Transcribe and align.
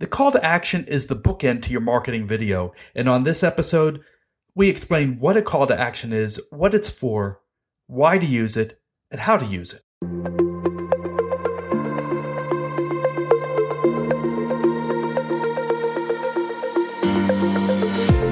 The 0.00 0.06
call 0.06 0.32
to 0.32 0.42
action 0.42 0.86
is 0.86 1.06
the 1.08 1.14
bookend 1.14 1.60
to 1.64 1.72
your 1.72 1.82
marketing 1.82 2.26
video. 2.26 2.72
And 2.94 3.06
on 3.06 3.24
this 3.24 3.42
episode, 3.42 4.00
we 4.54 4.70
explain 4.70 5.20
what 5.20 5.36
a 5.36 5.42
call 5.42 5.66
to 5.66 5.78
action 5.78 6.14
is, 6.14 6.40
what 6.48 6.72
it's 6.72 6.88
for, 6.88 7.42
why 7.86 8.16
to 8.16 8.24
use 8.24 8.56
it, 8.56 8.80
and 9.10 9.20
how 9.20 9.36
to 9.36 9.44
use 9.44 9.74
it. 9.74 9.82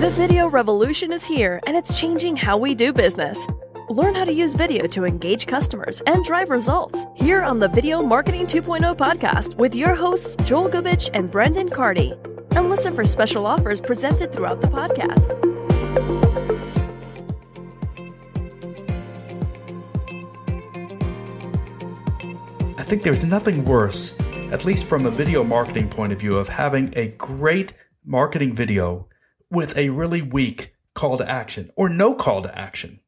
The 0.00 0.10
video 0.16 0.48
revolution 0.48 1.12
is 1.12 1.26
here 1.26 1.60
and 1.66 1.76
it's 1.76 2.00
changing 2.00 2.36
how 2.36 2.56
we 2.56 2.74
do 2.74 2.94
business. 2.94 3.46
Learn 3.90 4.14
how 4.14 4.26
to 4.26 4.32
use 4.34 4.54
video 4.54 4.86
to 4.88 5.06
engage 5.06 5.46
customers 5.46 6.02
and 6.06 6.22
drive 6.22 6.50
results 6.50 7.06
here 7.14 7.42
on 7.42 7.58
the 7.58 7.68
Video 7.68 8.02
Marketing 8.02 8.44
2.0 8.44 8.94
podcast 8.98 9.54
with 9.54 9.74
your 9.74 9.94
hosts, 9.94 10.36
Joel 10.44 10.68
Gubich 10.68 11.08
and 11.14 11.30
Brendan 11.30 11.70
Cardy. 11.70 12.12
And 12.54 12.68
listen 12.68 12.94
for 12.94 13.06
special 13.06 13.46
offers 13.46 13.80
presented 13.80 14.30
throughout 14.30 14.60
the 14.60 14.66
podcast. 14.68 15.32
I 22.78 22.82
think 22.82 23.04
there's 23.04 23.24
nothing 23.24 23.64
worse, 23.64 24.14
at 24.52 24.66
least 24.66 24.84
from 24.84 25.06
a 25.06 25.10
video 25.10 25.42
marketing 25.42 25.88
point 25.88 26.12
of 26.12 26.20
view, 26.20 26.36
of 26.36 26.50
having 26.50 26.92
a 26.94 27.08
great 27.08 27.72
marketing 28.04 28.54
video 28.54 29.08
with 29.50 29.74
a 29.78 29.88
really 29.88 30.20
weak 30.20 30.74
call 30.94 31.16
to 31.16 31.30
action 31.30 31.70
or 31.74 31.88
no 31.88 32.14
call 32.14 32.42
to 32.42 32.58
action. 32.58 33.00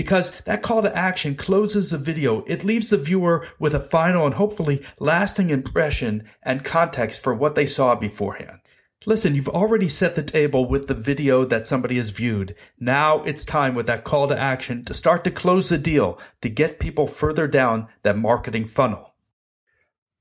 Because 0.00 0.32
that 0.46 0.62
call 0.62 0.80
to 0.80 0.96
action 0.96 1.34
closes 1.34 1.90
the 1.90 1.98
video. 1.98 2.42
It 2.46 2.64
leaves 2.64 2.88
the 2.88 2.96
viewer 2.96 3.46
with 3.58 3.74
a 3.74 3.80
final 3.80 4.24
and 4.24 4.34
hopefully 4.34 4.82
lasting 4.98 5.50
impression 5.50 6.26
and 6.42 6.64
context 6.64 7.22
for 7.22 7.34
what 7.34 7.54
they 7.54 7.66
saw 7.66 7.94
beforehand. 7.94 8.60
Listen, 9.04 9.34
you've 9.34 9.50
already 9.50 9.90
set 9.90 10.14
the 10.14 10.22
table 10.22 10.66
with 10.66 10.86
the 10.86 10.94
video 10.94 11.44
that 11.44 11.68
somebody 11.68 11.98
has 11.98 12.08
viewed. 12.08 12.54
Now 12.78 13.22
it's 13.24 13.44
time 13.44 13.74
with 13.74 13.88
that 13.88 14.04
call 14.04 14.26
to 14.28 14.38
action 14.38 14.86
to 14.86 14.94
start 14.94 15.22
to 15.24 15.30
close 15.30 15.68
the 15.68 15.76
deal 15.76 16.18
to 16.40 16.48
get 16.48 16.80
people 16.80 17.06
further 17.06 17.46
down 17.46 17.88
that 18.02 18.16
marketing 18.16 18.64
funnel. 18.64 19.09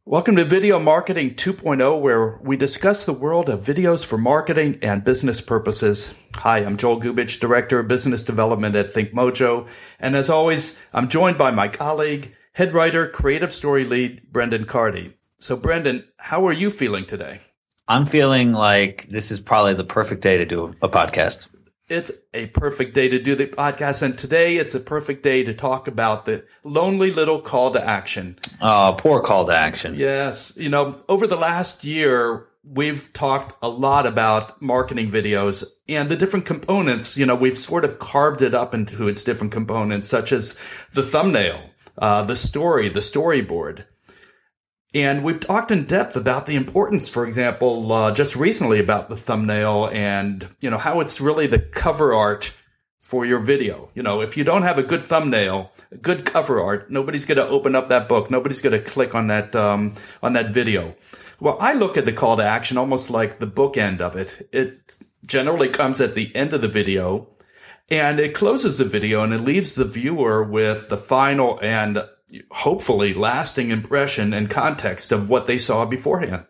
Welcome 0.10 0.38
to 0.38 0.44
Video 0.44 0.80
Marketing 0.80 1.36
2.0, 1.36 2.02
where 2.02 2.40
we 2.42 2.58
discuss 2.58 3.06
the 3.06 3.14
world 3.14 3.48
of 3.48 3.64
videos 3.64 4.04
for 4.04 4.18
marketing 4.18 4.80
and 4.82 5.04
business 5.04 5.40
purposes. 5.40 6.16
Hi, 6.34 6.66
I'm 6.66 6.78
Joel 6.78 7.00
Gubich, 7.00 7.40
Director 7.40 7.78
of 7.78 7.88
Business 7.88 8.24
Development 8.24 8.76
at 8.76 8.92
ThinkMojo. 8.92 9.68
And 10.00 10.16
as 10.16 10.32
always, 10.32 10.76
I'm 10.94 11.10
joined 11.10 11.38
by 11.38 11.52
my 11.52 11.68
colleague, 11.68 12.34
head 12.54 12.74
writer, 12.74 13.08
creative 13.08 13.54
story 13.54 13.86
lead, 13.86 14.24
Brendan 14.32 14.66
Cardy. 14.66 15.14
So, 15.38 15.56
Brendan, 15.56 16.04
how 16.18 16.48
are 16.48 16.54
you 16.54 16.72
feeling 16.72 17.06
today? 17.06 17.42
I'm 17.88 18.08
feeling 18.08 18.52
like 18.52 19.10
this 19.10 19.30
is 19.30 19.40
probably 19.40 19.76
the 19.76 19.84
perfect 19.84 20.22
day 20.22 20.40
to 20.40 20.46
do 20.46 20.74
a 20.82 20.90
podcast 20.90 21.50
it's 21.90 22.12
a 22.34 22.48
perfect 22.48 22.94
day 22.94 23.10
to 23.10 23.22
do 23.22 23.36
the 23.36 23.48
podcast. 23.48 24.02
And 24.02 24.18
today 24.18 24.58
it's 24.58 24.76
a 24.76 24.80
perfect 24.80 25.24
day 25.24 25.44
to 25.44 25.54
talk 25.54 25.88
about 25.88 26.26
the 26.26 26.46
lonely 26.64 27.12
little 27.12 27.42
call 27.42 27.72
to 27.74 27.86
action. 27.86 28.38
Oh, 28.62 28.96
poor 28.98 29.22
call 29.22 29.46
to 29.48 29.54
action. 29.54 29.96
Yes. 29.96 30.54
You 30.56 30.70
know, 30.70 31.04
over 31.10 31.28
the 31.28 31.36
last 31.36 31.84
year, 31.84 32.48
we've 32.64 33.12
talked 33.14 33.58
a 33.64 33.70
lot 33.70 34.06
about 34.06 34.62
marketing 34.62 35.12
videos 35.12 35.64
and 35.88 36.10
the 36.10 36.16
different 36.16 36.46
components. 36.46 37.18
You 37.18 37.26
know, 37.26 37.36
we've 37.36 37.58
sort 37.58 37.86
of 37.86 38.00
carved 38.00 38.42
it 38.42 38.54
up 38.54 38.74
into 38.74 39.08
its 39.08 39.24
different 39.24 39.54
components, 39.54 40.10
such 40.10 40.32
as 40.32 40.58
the 40.94 41.04
thumbnail, 41.04 41.62
uh, 41.98 42.24
the 42.24 42.36
story, 42.36 42.90
the 42.90 43.00
storyboard. 43.00 43.86
And 44.94 45.24
we've 45.24 45.40
talked 45.40 45.70
in 45.70 45.86
depth 45.86 46.16
about 46.16 46.48
the 46.48 46.56
importance, 46.56 47.10
for 47.10 47.26
example, 47.26 47.92
uh, 47.92 48.12
just 48.12 48.36
recently 48.36 48.80
about 48.80 49.10
the 49.10 49.16
thumbnail 49.16 49.88
and, 49.92 50.48
you 50.62 50.70
know, 50.72 50.80
how 50.80 51.00
it's 51.00 51.22
really 51.22 51.46
the 51.46 51.60
cover 51.60 52.14
art 52.14 52.52
for 53.02 53.24
your 53.26 53.40
video. 53.40 53.90
You 53.94 54.02
know, 54.02 54.22
if 54.22 54.36
you 54.36 54.44
don't 54.44 54.64
have 54.64 54.80
a 54.80 54.84
good 54.84 55.04
thumbnail, 55.04 55.72
a 55.92 55.98
good 55.98 56.26
cover 56.26 56.60
art, 56.60 56.90
nobody's 56.90 57.26
going 57.26 57.38
to 57.38 57.48
open 57.48 57.76
up 57.76 57.90
that 57.90 58.08
book. 58.08 58.32
Nobody's 58.32 58.62
going 58.62 58.74
to 58.74 58.90
click 58.90 59.14
on 59.14 59.28
that, 59.28 59.56
um, 59.56 59.94
on 60.24 60.34
that 60.34 60.52
video. 60.52 60.96
Well, 61.40 61.58
I 61.60 61.74
look 61.74 61.96
at 61.96 62.06
the 62.06 62.14
call 62.14 62.38
to 62.38 62.44
action 62.44 62.78
almost 62.78 63.12
like 63.12 63.40
the 63.40 63.48
bookend 63.48 64.02
of 64.02 64.16
it. 64.16 64.50
It 64.52 64.98
generally 65.26 65.70
comes 65.70 66.02
at 66.02 66.16
the 66.16 66.36
end 66.36 66.54
of 66.54 66.62
the 66.62 66.68
video 66.68 67.28
and 67.90 68.20
it 68.20 68.34
closes 68.34 68.80
the 68.80 68.86
video 68.86 69.24
and 69.24 69.34
it 69.34 69.42
leaves 69.42 69.76
the 69.76 69.86
viewer 69.86 70.44
with 70.44 70.90
the 70.90 70.98
final 70.98 71.60
and 71.62 72.04
hopefully 72.52 73.14
lasting 73.14 73.70
impression 73.72 74.34
and 74.34 74.50
context 74.50 75.12
of 75.12 75.30
what 75.30 75.48
they 75.48 75.58
saw 75.58 75.86
beforehand. 75.86 76.46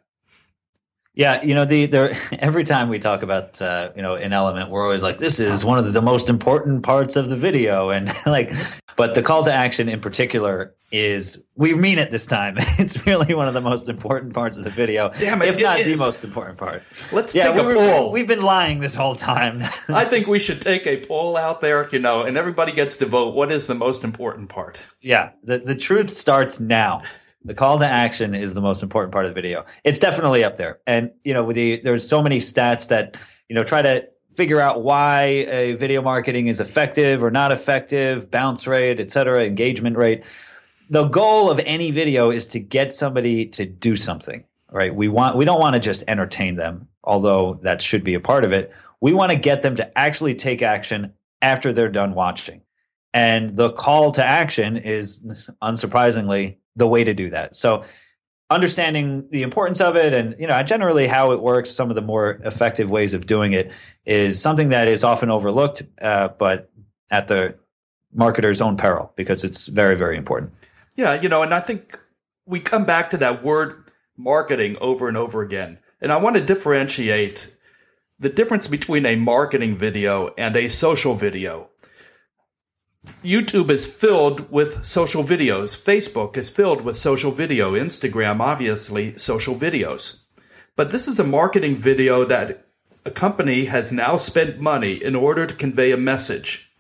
Yeah, 1.16 1.44
you 1.44 1.54
know, 1.54 1.66
the 1.66 1.86
there 1.88 2.16
every 2.40 2.64
time 2.64 2.90
we 2.90 3.00
talk 3.00 3.24
about 3.24 3.62
uh, 3.62 3.92
you 3.96 4.02
know 4.02 4.16
an 4.16 4.32
element, 4.34 4.70
we're 4.70 4.84
always 4.84 5.04
like, 5.04 5.18
this 5.18 5.40
is 5.40 5.66
one 5.66 5.78
of 5.78 5.92
the 5.92 6.02
most 6.02 6.30
important 6.30 6.84
parts 6.84 7.16
of 7.16 7.30
the 7.30 7.36
video, 7.36 7.90
and 7.90 8.12
like, 8.26 8.52
but 8.96 9.16
the 9.16 9.22
call 9.22 9.44
to 9.44 9.52
action 9.52 9.90
in 9.90 10.02
particular 10.02 10.76
is 10.92 11.44
we 11.56 11.74
mean 11.74 12.00
it 12.00 12.12
this 12.12 12.26
time. 12.26 12.58
It's 12.80 13.06
really 13.06 13.34
one 13.34 13.48
of 13.48 13.54
the 13.54 13.62
most 13.62 13.90
important 13.90 14.34
parts 14.34 14.58
of 14.58 14.64
the 14.64 14.70
video, 14.70 15.10
Damn 15.20 15.42
it, 15.42 15.50
if 15.50 15.62
not 15.62 15.80
the 15.80 15.96
most 15.98 16.24
important 16.24 16.58
part. 16.58 16.84
Let's 17.12 17.36
yeah, 17.36 17.52
take 17.52 17.66
we 17.66 17.74
a 17.74 17.76
poll. 17.76 18.12
We've 18.12 18.28
been 18.28 18.42
lying 18.42 18.80
this 18.80 18.96
whole 18.96 19.16
time. 19.16 19.62
I 19.90 20.06
think 20.06 20.28
we 20.28 20.40
should 20.40 20.62
take 20.62 20.88
a 20.88 21.06
poll 21.06 21.36
out 21.36 21.60
there, 21.60 21.90
you 21.92 22.00
know, 22.00 22.22
and 22.22 22.38
everybody 22.38 22.72
gets 22.72 22.98
to 22.98 23.06
vote. 23.06 23.36
What 23.36 23.52
is 23.52 23.68
the 23.68 23.76
most 23.76 24.04
important 24.04 24.50
part? 24.50 24.80
Yeah, 25.02 25.32
the 25.44 25.58
the 25.60 25.76
truth 25.76 26.10
starts 26.10 26.60
now. 26.60 27.02
The 27.46 27.54
call 27.54 27.80
to 27.80 27.88
action 27.88 28.36
is 28.36 28.54
the 28.54 28.62
most 28.62 28.84
important 28.84 29.14
part 29.14 29.26
of 29.26 29.30
the 29.30 29.42
video. 29.42 29.66
It's 29.84 30.00
definitely 30.00 30.44
up 30.44 30.56
there. 30.56 30.80
And, 30.86 31.12
you 31.24 31.34
know, 31.34 31.44
with 31.44 31.56
the, 31.56 31.80
there's 31.82 32.08
so 32.08 32.22
many 32.22 32.38
stats 32.40 32.90
that, 32.90 33.18
you 33.48 33.56
know, 33.56 33.64
try 33.64 33.82
to 33.82 34.08
figure 34.36 34.60
out 34.60 34.84
why 34.84 35.22
a 35.22 35.74
video 35.74 36.02
marketing 36.02 36.48
is 36.48 36.60
effective 36.60 37.24
or 37.24 37.32
not 37.32 37.52
effective, 37.52 38.30
bounce 38.30 38.68
rate, 38.68 39.00
et 39.00 39.10
cetera, 39.10 39.46
engagement 39.46 39.98
rate. 39.98 40.24
The 40.90 41.06
goal 41.06 41.50
of 41.50 41.60
any 41.66 41.92
video 41.92 42.30
is 42.30 42.48
to 42.48 42.60
get 42.60 42.92
somebody 42.92 43.46
to 43.48 43.66
do 43.66 43.96
something, 43.96 44.44
right? 44.72 44.94
We 44.94 45.08
want, 45.08 45.38
we 45.38 45.46
don't 45.46 45.60
want 45.60 45.76
to 45.76 45.80
just 45.80 46.04
entertain 46.08 46.56
them, 46.56 46.90
although 47.04 47.60
that 47.64 47.82
should 47.82 48.04
be 48.04 48.16
a 48.16 48.20
part 48.20 48.44
of 48.44 48.52
it. 48.52 48.72
We 49.00 49.14
want 49.14 49.32
to 49.32 49.38
get 49.38 49.62
them 49.62 49.76
to 49.76 49.98
actually 49.98 50.36
take 50.36 50.62
action 50.62 51.14
after 51.42 51.72
they're 51.72 51.90
done 51.90 52.14
watching. 52.14 52.62
And 53.14 53.56
the 53.56 53.72
call 53.72 54.12
to 54.12 54.24
action 54.24 54.78
is 54.78 55.50
unsurprisingly 55.64 56.58
the 56.80 56.88
way 56.88 57.04
to 57.04 57.14
do 57.14 57.30
that. 57.30 57.56
So 57.56 57.84
understanding 58.50 59.28
the 59.30 59.44
importance 59.44 59.80
of 59.80 59.96
it 59.96 60.14
and 60.14 60.36
you 60.40 60.48
know 60.48 60.62
generally 60.64 61.08
how 61.08 61.32
it 61.32 61.42
works 61.42 61.70
some 61.70 61.90
of 61.90 61.96
the 61.96 62.02
more 62.02 62.40
effective 62.44 62.90
ways 62.90 63.14
of 63.14 63.28
doing 63.28 63.54
it 63.54 63.72
is 64.06 64.42
something 64.42 64.70
that 64.70 64.88
is 64.88 65.04
often 65.04 65.30
overlooked 65.30 65.84
uh, 66.02 66.30
but 66.40 66.72
at 67.12 67.28
the 67.28 67.56
marketer's 68.16 68.60
own 68.60 68.76
peril 68.76 69.14
because 69.16 69.44
it's 69.44 69.68
very 69.68 69.96
very 69.96 70.18
important. 70.18 70.52
Yeah 70.96 71.22
you 71.22 71.30
know 71.30 71.44
and 71.44 71.54
i 71.54 71.60
think 71.60 72.00
we 72.46 72.60
come 72.60 72.86
back 72.86 73.12
to 73.12 73.18
that 73.18 73.44
word 73.44 73.84
marketing 74.18 74.78
over 74.82 75.08
and 75.08 75.16
over 75.16 75.42
again. 75.42 75.78
And 76.02 76.12
i 76.12 76.18
want 76.18 76.36
to 76.36 76.44
differentiate 76.44 77.54
the 78.18 78.30
difference 78.30 78.68
between 78.68 79.06
a 79.06 79.16
marketing 79.16 79.78
video 79.78 80.34
and 80.38 80.56
a 80.56 80.70
social 80.70 81.14
video 81.14 81.69
YouTube 83.24 83.70
is 83.70 83.86
filled 83.86 84.50
with 84.50 84.86
social 84.86 85.24
videos. 85.24 85.78
Facebook 85.78 86.38
is 86.38 86.50
filled 86.50 86.82
with 86.82 86.96
social 86.96 87.32
video. 87.32 87.74
Instagram, 87.74 88.40
obviously, 88.40 89.18
social 89.18 89.56
videos. 89.56 90.22
But 90.78 90.92
this 90.92 91.08
is 91.08 91.20
a 91.20 91.26
marketing 91.26 91.76
video 91.76 92.24
that 92.26 92.68
a 93.06 93.12
company 93.12 93.66
has 93.66 93.92
now 93.92 94.16
spent 94.16 94.62
money 94.62 94.94
in 94.94 95.16
order 95.16 95.46
to 95.46 95.54
convey 95.54 95.92
a 95.92 95.98
message. 95.98 96.72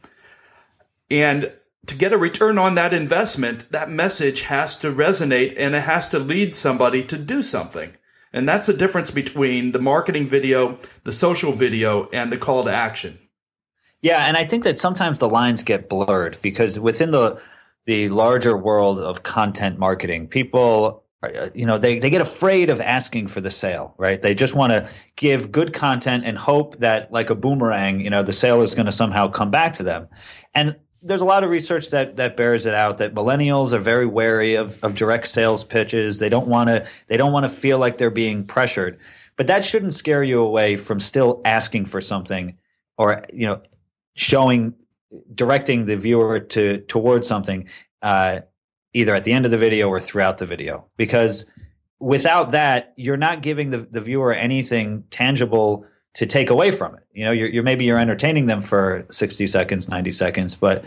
And 1.11 1.51
to 1.87 1.95
get 1.95 2.13
a 2.13 2.17
return 2.17 2.57
on 2.57 2.75
that 2.75 2.93
investment, 2.93 3.69
that 3.71 3.89
message 3.89 4.41
has 4.41 4.77
to 4.77 4.93
resonate 4.93 5.55
and 5.57 5.75
it 5.75 5.81
has 5.81 6.07
to 6.09 6.19
lead 6.19 6.55
somebody 6.55 7.03
to 7.05 7.17
do 7.17 7.41
something. 7.41 7.91
And 8.31 8.47
that's 8.47 8.67
the 8.67 8.73
difference 8.73 9.11
between 9.11 9.71
the 9.71 9.79
marketing 9.79 10.27
video, 10.27 10.79
the 11.03 11.11
social 11.11 11.51
video, 11.51 12.07
and 12.13 12.31
the 12.31 12.37
call 12.37 12.63
to 12.63 12.71
action. 12.71 13.19
Yeah, 14.01 14.25
and 14.25 14.37
I 14.37 14.45
think 14.45 14.63
that 14.63 14.79
sometimes 14.79 15.19
the 15.19 15.29
lines 15.29 15.63
get 15.63 15.89
blurred 15.89 16.37
because 16.41 16.79
within 16.79 17.11
the 17.11 17.41
the 17.85 18.09
larger 18.09 18.55
world 18.55 18.99
of 18.99 19.23
content 19.23 19.79
marketing, 19.79 20.27
people 20.27 21.03
uh, 21.21 21.49
you 21.53 21.65
know 21.65 21.77
they, 21.77 21.99
they 21.99 22.09
get 22.09 22.21
afraid 22.21 22.69
of 22.69 22.79
asking 22.79 23.27
for 23.27 23.41
the 23.41 23.51
sale 23.51 23.93
right? 23.97 24.21
They 24.21 24.33
just 24.33 24.55
want 24.55 24.71
to 24.71 24.89
give 25.15 25.51
good 25.51 25.73
content 25.73 26.23
and 26.25 26.37
hope 26.37 26.79
that 26.79 27.11
like 27.11 27.29
a 27.29 27.35
boomerang 27.35 27.99
you 27.99 28.09
know 28.09 28.23
the 28.23 28.33
sale 28.33 28.61
is 28.61 28.73
going 28.73 28.85
to 28.85 28.91
somehow 28.91 29.27
come 29.27 29.51
back 29.51 29.73
to 29.73 29.83
them. 29.83 30.07
And 30.55 30.77
there's 31.01 31.21
a 31.21 31.25
lot 31.25 31.43
of 31.43 31.49
research 31.49 31.89
that 31.89 32.15
that 32.17 32.37
bears 32.37 32.65
it 32.65 32.73
out 32.73 32.97
that 32.97 33.13
millennials 33.13 33.73
are 33.73 33.79
very 33.79 34.05
wary 34.05 34.55
of, 34.55 34.81
of 34.83 34.95
direct 34.95 35.27
sales 35.27 35.63
pitches. 35.63 36.19
They 36.19 36.29
don't 36.29 36.47
want 36.47 36.69
to 36.69 36.87
they 37.07 37.17
don't 37.17 37.33
want 37.33 37.43
to 37.43 37.49
feel 37.49 37.79
like 37.79 37.97
they're 37.97 38.09
being 38.09 38.45
pressured. 38.45 38.97
But 39.35 39.47
that 39.47 39.63
shouldn't 39.63 39.93
scare 39.93 40.23
you 40.23 40.41
away 40.41 40.75
from 40.75 40.99
still 40.99 41.41
asking 41.43 41.85
for 41.85 42.01
something 42.01 42.57
or 42.97 43.23
you 43.33 43.47
know 43.47 43.61
showing 44.19 44.75
directing 45.33 45.85
the 45.85 45.95
viewer 45.95 46.39
to 46.39 46.79
towards 46.81 47.27
something 47.27 47.67
uh, 48.01 48.41
either 48.93 49.15
at 49.15 49.23
the 49.23 49.31
end 49.31 49.45
of 49.45 49.51
the 49.51 49.57
video 49.57 49.87
or 49.87 49.99
throughout 49.99 50.37
the 50.37 50.45
video 50.45 50.85
because 50.97 51.45
without 51.99 52.51
that, 52.51 52.93
you're 52.95 53.17
not 53.17 53.41
giving 53.41 53.69
the, 53.69 53.77
the 53.77 54.01
viewer 54.01 54.33
anything 54.33 55.03
tangible 55.09 55.85
to 56.15 56.25
take 56.25 56.49
away 56.49 56.71
from 56.71 56.95
it. 56.95 57.03
You 57.13 57.25
know, 57.25 57.31
you're, 57.31 57.47
you're 57.47 57.63
maybe 57.63 57.85
you're 57.85 57.97
entertaining 57.97 58.47
them 58.47 58.61
for 58.61 59.05
60 59.11 59.47
seconds, 59.47 59.87
90 59.89 60.11
seconds, 60.11 60.55
but 60.55 60.83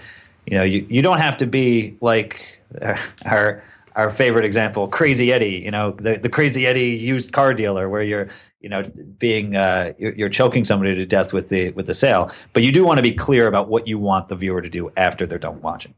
you 0.47 0.57
know, 0.57 0.65
you, 0.65 0.87
you 0.91 1.03
don't 1.03 1.19
have 1.19 1.37
to 1.39 1.47
be 1.47 1.97
like 2.01 2.61
our 3.25 3.63
our 3.95 4.11
favorite 4.11 4.45
example, 4.45 4.89
Crazy 4.89 5.33
Eddie. 5.33 5.63
You 5.65 5.71
know, 5.71 5.93
the 5.93 6.19
the 6.19 6.29
Crazy 6.29 6.67
Eddie 6.67 6.91
used 6.91 7.33
car 7.33 7.55
dealer, 7.55 7.89
where 7.89 8.03
you're 8.03 8.29
you 8.61 8.69
know 8.69 8.83
being 9.19 9.57
uh, 9.57 9.93
you're, 9.99 10.15
you're 10.15 10.29
choking 10.29 10.65
somebody 10.65 10.95
to 10.95 11.07
death 11.07 11.33
with 11.33 11.49
the 11.49 11.71
with 11.71 11.87
the 11.87 11.95
sale, 11.95 12.31
but 12.53 12.63
you 12.63 12.73
do 12.73 12.85
want 12.85 12.99
to 12.99 13.03
be 13.03 13.13
clear 13.13 13.47
about 13.47 13.69
what 13.69 13.87
you 13.87 13.99
want 13.99 14.29
the 14.29 14.37
viewer 14.37 14.63
to 14.63 14.71
do 14.71 14.93
after 14.97 15.27
they're 15.27 15.39
done 15.39 15.61
watching. 15.61 15.95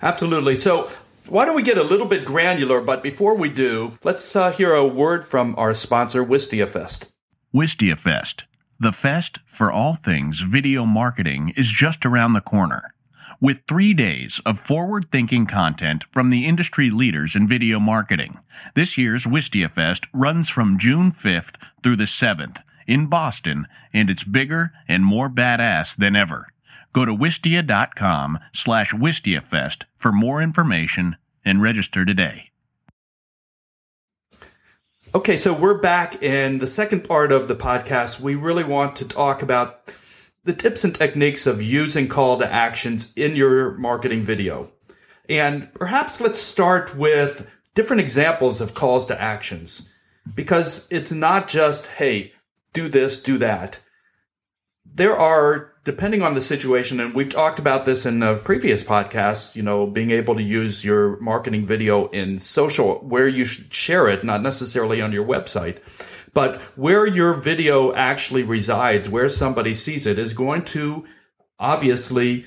Absolutely. 0.00 0.56
So. 0.56 0.88
Why 1.28 1.44
don't 1.44 1.54
we 1.54 1.62
get 1.62 1.78
a 1.78 1.84
little 1.84 2.08
bit 2.08 2.24
granular? 2.24 2.80
But 2.80 3.00
before 3.00 3.36
we 3.36 3.48
do, 3.48 3.96
let's 4.02 4.34
uh, 4.34 4.50
hear 4.50 4.74
a 4.74 4.84
word 4.84 5.24
from 5.24 5.54
our 5.56 5.72
sponsor, 5.72 6.24
Wistia 6.24 6.68
Fest. 6.68 7.06
Wistia 7.54 7.96
Fest, 7.96 8.42
the 8.80 8.92
fest 8.92 9.38
for 9.46 9.70
all 9.70 9.94
things 9.94 10.40
video 10.40 10.84
marketing, 10.84 11.52
is 11.56 11.70
just 11.70 12.04
around 12.04 12.32
the 12.32 12.40
corner. 12.40 12.91
With 13.40 13.62
three 13.66 13.94
days 13.94 14.40
of 14.44 14.60
forward 14.60 15.10
thinking 15.10 15.46
content 15.46 16.04
from 16.12 16.30
the 16.30 16.46
industry 16.46 16.90
leaders 16.90 17.34
in 17.34 17.48
video 17.48 17.80
marketing, 17.80 18.38
this 18.74 18.96
year's 18.96 19.24
Wistia 19.24 19.70
Fest 19.70 20.06
runs 20.12 20.48
from 20.48 20.78
June 20.78 21.10
5th 21.12 21.56
through 21.82 21.96
the 21.96 22.04
7th 22.04 22.58
in 22.86 23.06
Boston, 23.06 23.66
and 23.92 24.10
it's 24.10 24.24
bigger 24.24 24.72
and 24.88 25.04
more 25.04 25.28
badass 25.28 25.96
than 25.96 26.16
ever. 26.16 26.48
Go 26.92 27.04
to 27.04 27.14
wistia.com 27.14 28.38
slash 28.52 28.92
wistiafest 28.92 29.84
for 29.96 30.12
more 30.12 30.42
information 30.42 31.16
and 31.44 31.62
register 31.62 32.04
today. 32.04 32.50
Okay, 35.14 35.36
so 35.36 35.52
we're 35.52 35.78
back 35.78 36.22
in 36.22 36.58
the 36.58 36.66
second 36.66 37.04
part 37.04 37.32
of 37.32 37.46
the 37.46 37.54
podcast. 37.54 38.20
We 38.20 38.34
really 38.34 38.64
want 38.64 38.96
to 38.96 39.04
talk 39.04 39.42
about 39.42 39.92
the 40.44 40.52
tips 40.52 40.84
and 40.84 40.94
techniques 40.94 41.46
of 41.46 41.62
using 41.62 42.08
call 42.08 42.38
to 42.38 42.52
actions 42.52 43.12
in 43.16 43.36
your 43.36 43.72
marketing 43.78 44.22
video. 44.22 44.70
And 45.28 45.72
perhaps 45.74 46.20
let's 46.20 46.38
start 46.38 46.96
with 46.96 47.46
different 47.74 48.00
examples 48.00 48.60
of 48.60 48.74
calls 48.74 49.06
to 49.06 49.20
actions 49.20 49.88
because 50.34 50.86
it's 50.90 51.12
not 51.12 51.48
just, 51.48 51.86
hey, 51.86 52.32
do 52.72 52.88
this, 52.88 53.22
do 53.22 53.38
that. 53.38 53.78
There 54.94 55.16
are, 55.16 55.72
depending 55.84 56.22
on 56.22 56.34
the 56.34 56.40
situation, 56.40 57.00
and 57.00 57.14
we've 57.14 57.30
talked 57.30 57.58
about 57.58 57.84
this 57.84 58.04
in 58.04 58.18
the 58.18 58.34
previous 58.36 58.82
podcast, 58.82 59.54
you 59.56 59.62
know, 59.62 59.86
being 59.86 60.10
able 60.10 60.34
to 60.34 60.42
use 60.42 60.84
your 60.84 61.18
marketing 61.20 61.66
video 61.66 62.08
in 62.08 62.40
social 62.40 62.96
where 62.96 63.28
you 63.28 63.44
should 63.44 63.72
share 63.72 64.08
it, 64.08 64.24
not 64.24 64.42
necessarily 64.42 65.00
on 65.00 65.12
your 65.12 65.24
website. 65.24 65.78
But 66.34 66.60
where 66.78 67.06
your 67.06 67.34
video 67.34 67.92
actually 67.92 68.42
resides, 68.42 69.08
where 69.08 69.28
somebody 69.28 69.74
sees 69.74 70.06
it, 70.06 70.18
is 70.18 70.32
going 70.32 70.64
to 70.66 71.04
obviously 71.58 72.46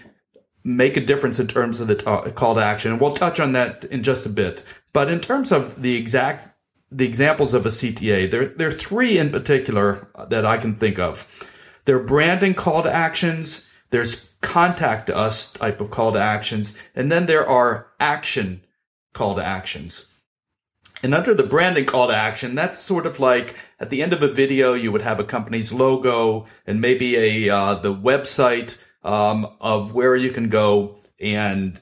make 0.64 0.98
a 0.98 1.06
difference 1.06 1.40
in 1.40 1.48
terms 1.48 1.80
of 1.80 1.88
the 1.88 2.34
call 2.36 2.56
to 2.56 2.62
action. 2.62 2.92
And 2.92 3.00
we'll 3.00 3.14
touch 3.14 3.40
on 3.40 3.54
that 3.54 3.86
in 3.86 4.02
just 4.02 4.26
a 4.26 4.30
bit. 4.30 4.64
But 4.92 5.10
in 5.10 5.20
terms 5.20 5.52
of 5.52 5.82
the 5.82 5.96
exact 5.96 6.50
the 6.92 7.06
examples 7.06 7.54
of 7.54 7.66
a 7.66 7.70
CTA, 7.70 8.30
there 8.30 8.48
there 8.48 8.70
are 8.70 8.72
three 8.72 9.18
in 9.18 9.30
particular 9.30 10.08
that 10.30 10.46
I 10.46 10.58
can 10.58 10.76
think 10.76 11.00
of. 11.00 11.28
There 11.86 11.98
are 11.98 12.04
branding 12.04 12.56
call 12.56 12.82
to 12.84 12.92
actions. 12.92 13.68
There's 13.92 14.30
contact 14.42 15.10
us 15.10 15.54
type 15.54 15.82
of 15.82 15.92
call 15.92 16.12
to 16.14 16.20
actions, 16.20 16.78
and 16.96 17.12
then 17.12 17.28
there 17.28 17.48
are 17.48 17.88
action 18.00 18.62
call 19.14 19.36
to 19.36 19.44
actions. 19.44 20.06
And 21.04 21.14
under 21.14 21.34
the 21.34 21.44
branding 21.44 21.86
call 21.86 22.08
to 22.08 22.16
action, 22.16 22.56
that's 22.56 22.80
sort 22.80 23.06
of 23.06 23.20
like 23.20 23.56
at 23.80 23.90
the 23.90 24.02
end 24.02 24.14
of 24.14 24.24
a 24.24 24.28
video, 24.28 24.74
you 24.74 24.92
would 24.92 25.02
have 25.02 25.20
a 25.20 25.24
company's 25.24 25.72
logo 25.72 26.48
and 26.66 26.82
maybe 26.82 27.48
a 27.48 27.56
uh, 27.56 27.76
the 27.76 27.94
website 27.94 28.78
um, 29.04 29.48
of 29.62 29.94
where 29.94 30.16
you 30.16 30.32
can 30.32 30.50
go 30.50 31.00
and 31.20 31.80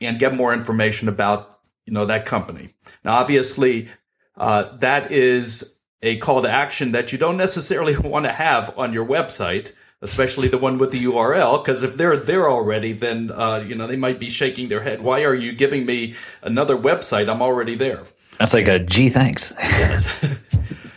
and 0.00 0.18
get 0.18 0.34
more 0.34 0.52
information 0.52 1.08
about 1.08 1.60
you 1.84 1.92
know 1.92 2.06
that 2.06 2.26
company. 2.26 2.74
Now, 3.04 3.16
obviously, 3.16 3.88
uh, 4.36 4.76
that 4.78 5.12
is 5.12 5.76
a 6.02 6.18
call 6.18 6.42
to 6.42 6.50
action 6.50 6.92
that 6.92 7.12
you 7.12 7.18
don't 7.18 7.36
necessarily 7.36 7.96
want 7.98 8.24
to 8.24 8.32
have 8.32 8.78
on 8.78 8.92
your 8.92 9.06
website, 9.06 9.72
especially 10.02 10.48
the 10.48 10.58
one 10.58 10.78
with 10.78 10.92
the 10.92 11.04
URL, 11.04 11.64
because 11.64 11.82
if 11.82 11.96
they're 11.96 12.16
there 12.16 12.48
already, 12.48 12.92
then 12.92 13.30
uh, 13.30 13.64
you 13.66 13.74
know 13.74 13.86
they 13.86 13.96
might 13.96 14.18
be 14.18 14.30
shaking 14.30 14.68
their 14.68 14.82
head. 14.82 15.02
Why 15.02 15.24
are 15.24 15.34
you 15.34 15.52
giving 15.52 15.86
me 15.86 16.14
another 16.42 16.76
website? 16.76 17.28
I'm 17.28 17.42
already 17.42 17.74
there. 17.74 18.04
That's 18.38 18.54
like 18.54 18.68
a 18.68 18.78
gee, 18.78 19.08
thanks. 19.08 19.54
Yes. 19.58 20.38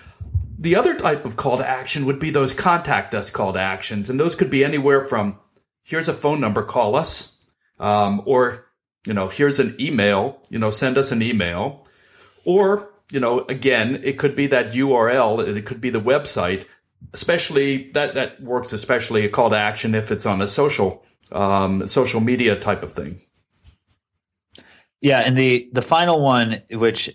the 0.59 0.75
other 0.75 0.95
type 0.95 1.25
of 1.25 1.35
call 1.35 1.57
to 1.57 1.67
action 1.67 2.05
would 2.05 2.19
be 2.19 2.31
those 2.31 2.53
contact 2.53 3.13
us 3.13 3.29
call 3.29 3.53
to 3.53 3.59
actions. 3.59 4.09
And 4.09 4.19
those 4.19 4.35
could 4.35 4.49
be 4.49 4.63
anywhere 4.63 5.03
from 5.03 5.39
here's 5.83 6.07
a 6.07 6.13
phone 6.13 6.39
number, 6.39 6.63
call 6.63 6.95
us, 6.95 7.35
um, 7.79 8.21
or, 8.25 8.65
you 9.07 9.13
know, 9.13 9.27
here's 9.27 9.59
an 9.59 9.75
email, 9.79 10.39
you 10.49 10.59
know, 10.59 10.69
send 10.69 10.97
us 10.97 11.11
an 11.11 11.21
email. 11.21 11.87
Or, 12.45 12.91
you 13.11 13.19
know, 13.19 13.41
again, 13.41 14.01
it 14.03 14.19
could 14.19 14.35
be 14.35 14.47
that 14.47 14.73
URL, 14.73 15.55
it 15.57 15.65
could 15.65 15.81
be 15.81 15.89
the 15.89 16.01
website, 16.01 16.65
especially 17.13 17.89
that, 17.91 18.15
that 18.15 18.41
works, 18.41 18.71
especially 18.71 19.25
a 19.25 19.29
call 19.29 19.49
to 19.49 19.57
action 19.57 19.95
if 19.95 20.11
it's 20.11 20.27
on 20.27 20.41
a 20.41 20.47
social, 20.47 21.03
um, 21.31 21.87
social 21.87 22.19
media 22.19 22.55
type 22.55 22.83
of 22.83 22.93
thing. 22.93 23.21
Yeah, 25.01 25.19
and 25.19 25.37
the 25.37 25.69
the 25.71 25.81
final 25.81 26.21
one, 26.21 26.61
which 26.71 27.09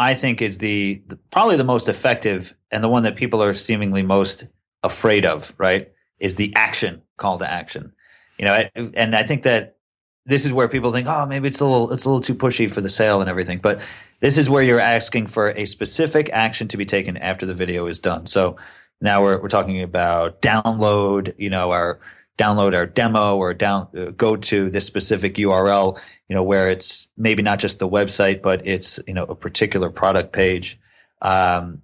I 0.00 0.14
think 0.14 0.40
is 0.40 0.58
the, 0.58 1.02
the, 1.08 1.16
probably 1.30 1.56
the 1.56 1.64
most 1.64 1.86
effective 1.86 2.54
and 2.70 2.82
the 2.82 2.88
one 2.88 3.02
that 3.02 3.16
people 3.16 3.42
are 3.42 3.52
seemingly 3.52 4.02
most 4.02 4.46
afraid 4.82 5.26
of, 5.26 5.52
right? 5.58 5.92
Is 6.18 6.36
the 6.36 6.54
action 6.56 7.02
call 7.18 7.36
to 7.36 7.48
action. 7.48 7.92
You 8.38 8.46
know, 8.46 8.68
and 8.94 9.14
I 9.14 9.24
think 9.24 9.42
that 9.42 9.76
this 10.24 10.46
is 10.46 10.54
where 10.54 10.68
people 10.68 10.90
think, 10.90 11.06
oh, 11.06 11.26
maybe 11.26 11.48
it's 11.48 11.60
a 11.60 11.66
little 11.66 11.92
it's 11.92 12.06
a 12.06 12.08
little 12.08 12.22
too 12.22 12.34
pushy 12.34 12.70
for 12.70 12.80
the 12.80 12.88
sale 12.88 13.20
and 13.20 13.28
everything. 13.28 13.58
But 13.58 13.82
this 14.20 14.38
is 14.38 14.48
where 14.48 14.62
you're 14.62 14.80
asking 14.80 15.26
for 15.26 15.50
a 15.50 15.66
specific 15.66 16.30
action 16.32 16.66
to 16.68 16.78
be 16.78 16.86
taken 16.86 17.18
after 17.18 17.44
the 17.44 17.52
video 17.52 17.86
is 17.86 17.98
done. 17.98 18.24
So 18.24 18.56
now 19.02 19.22
we're 19.22 19.38
we're 19.42 19.48
talking 19.48 19.82
about 19.82 20.40
download, 20.40 21.34
you 21.36 21.50
know, 21.50 21.72
our 21.72 22.00
download 22.40 22.74
our 22.74 22.86
demo 22.86 23.36
or 23.36 23.52
down 23.52 23.88
uh, 23.96 24.10
go 24.16 24.36
to 24.36 24.70
this 24.70 24.86
specific 24.86 25.34
URL, 25.34 25.98
you 26.28 26.34
know, 26.34 26.42
where 26.42 26.70
it's 26.70 27.08
maybe 27.16 27.42
not 27.42 27.58
just 27.58 27.78
the 27.78 27.88
website, 27.88 28.40
but 28.40 28.66
it's 28.66 28.98
you 29.06 29.14
know 29.14 29.24
a 29.24 29.34
particular 29.34 29.90
product 29.90 30.32
page. 30.32 30.78
Um, 31.22 31.82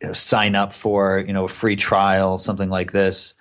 you 0.00 0.08
know, 0.08 0.12
sign 0.12 0.54
up 0.54 0.72
for 0.72 1.24
you 1.26 1.32
know 1.32 1.44
a 1.44 1.48
free 1.48 1.76
trial, 1.76 2.38
something 2.38 2.68
like 2.68 2.92
this, 2.92 3.34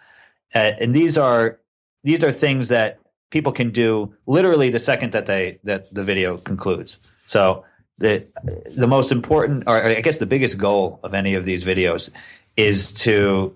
uh, 0.55 0.71
and 0.81 0.93
these 0.93 1.17
are 1.17 1.59
these 2.03 2.24
are 2.24 2.31
things 2.31 2.69
that 2.69 3.00
people 3.29 3.51
can 3.51 3.69
do 3.69 4.15
literally 4.25 4.69
the 4.69 4.79
second 4.79 5.12
that 5.12 5.25
they 5.25 5.59
that 5.63 5.93
the 5.93 6.03
video 6.03 6.38
concludes. 6.38 7.00
So 7.27 7.63
the 8.00 8.25
the 8.75 8.88
most 8.88 9.12
important, 9.12 9.63
or 9.67 9.83
I 9.85 10.01
guess 10.01 10.17
the 10.17 10.25
biggest 10.25 10.57
goal 10.57 11.00
of 11.03 11.13
any 11.13 11.35
of 11.35 11.45
these 11.45 11.63
videos 11.63 12.09
is 12.57 12.91
to 12.91 13.53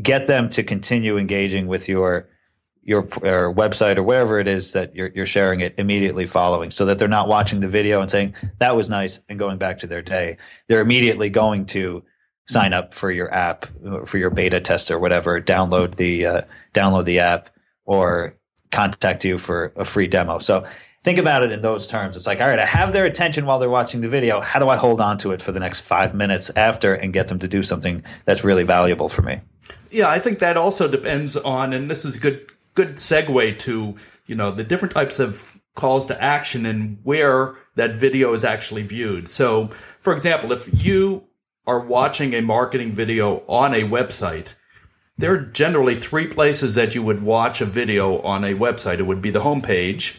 get 0.00 0.26
them 0.26 0.48
to 0.50 0.62
continue 0.62 1.16
engaging 1.16 1.66
with 1.66 1.88
your 1.88 2.28
your, 2.86 3.02
website 3.02 3.96
or 3.96 4.02
wherever 4.02 4.38
it 4.38 4.46
is 4.46 4.72
that 4.72 4.94
you're, 4.94 5.10
you're 5.14 5.24
sharing 5.24 5.60
it 5.60 5.74
immediately 5.78 6.26
following 6.26 6.70
so 6.70 6.84
that 6.84 6.98
they're 6.98 7.08
not 7.08 7.28
watching 7.28 7.60
the 7.60 7.68
video 7.68 8.00
and 8.02 8.10
saying 8.10 8.34
that 8.58 8.76
was 8.76 8.90
nice 8.90 9.20
and 9.28 9.38
going 9.38 9.56
back 9.56 9.78
to 9.78 9.86
their 9.86 10.02
day. 10.02 10.36
They're 10.68 10.82
immediately 10.82 11.30
going 11.30 11.64
to 11.66 12.04
sign 12.46 12.74
up 12.74 12.92
for 12.92 13.10
your 13.10 13.32
app 13.32 13.66
for 14.04 14.18
your 14.18 14.28
beta 14.28 14.60
test 14.60 14.90
or 14.90 14.98
whatever 14.98 15.40
download 15.40 15.94
the 15.94 16.26
uh, 16.26 16.42
download 16.74 17.06
the 17.06 17.20
app 17.20 17.48
or 17.86 18.36
contact 18.70 19.24
you 19.24 19.38
for 19.38 19.72
a 19.76 19.84
free 19.84 20.06
demo. 20.06 20.38
So 20.38 20.66
think 21.04 21.18
about 21.18 21.44
it 21.44 21.52
in 21.52 21.60
those 21.60 21.86
terms 21.86 22.16
it's 22.16 22.26
like 22.26 22.40
all 22.40 22.48
right 22.48 22.58
i 22.58 22.66
have 22.66 22.92
their 22.92 23.04
attention 23.04 23.46
while 23.46 23.58
they're 23.58 23.70
watching 23.70 24.00
the 24.00 24.08
video 24.08 24.40
how 24.40 24.58
do 24.58 24.68
i 24.68 24.76
hold 24.76 25.00
on 25.00 25.16
to 25.16 25.30
it 25.30 25.40
for 25.40 25.52
the 25.52 25.60
next 25.60 25.80
five 25.80 26.14
minutes 26.14 26.50
after 26.56 26.94
and 26.94 27.12
get 27.12 27.28
them 27.28 27.38
to 27.38 27.46
do 27.46 27.62
something 27.62 28.02
that's 28.24 28.42
really 28.42 28.64
valuable 28.64 29.08
for 29.08 29.22
me 29.22 29.40
yeah, 29.94 30.08
I 30.08 30.18
think 30.18 30.40
that 30.40 30.56
also 30.56 30.88
depends 30.88 31.36
on, 31.36 31.72
and 31.72 31.90
this 31.90 32.04
is 32.04 32.16
good 32.16 32.50
good 32.74 32.96
segue 32.96 33.58
to 33.60 33.94
you 34.26 34.34
know 34.34 34.50
the 34.50 34.64
different 34.64 34.92
types 34.92 35.20
of 35.20 35.58
calls 35.76 36.06
to 36.06 36.22
action 36.22 36.66
and 36.66 36.98
where 37.04 37.54
that 37.76 37.94
video 37.94 38.34
is 38.34 38.44
actually 38.44 38.82
viewed. 38.82 39.28
So, 39.28 39.70
for 40.00 40.12
example, 40.12 40.52
if 40.52 40.82
you 40.84 41.24
are 41.66 41.80
watching 41.80 42.34
a 42.34 42.42
marketing 42.42 42.92
video 42.92 43.44
on 43.48 43.74
a 43.74 43.82
website, 43.82 44.54
there 45.16 45.32
are 45.32 45.38
generally 45.38 45.94
three 45.94 46.26
places 46.26 46.74
that 46.74 46.94
you 46.94 47.02
would 47.02 47.22
watch 47.22 47.60
a 47.60 47.64
video 47.64 48.20
on 48.22 48.44
a 48.44 48.54
website. 48.54 48.98
It 48.98 49.06
would 49.06 49.22
be 49.22 49.30
the 49.30 49.40
homepage, 49.40 50.16